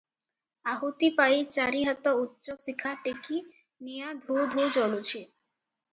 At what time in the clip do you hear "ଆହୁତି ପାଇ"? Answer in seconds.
0.71-1.43